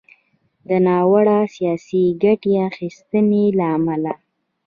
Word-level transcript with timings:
د 0.67 0.69
ناوړه 0.85 1.39
“سياسي 1.55 2.03
ګټې 2.23 2.53
اخيستنې” 2.67 3.45
له 3.57 3.65
امله 3.77 4.13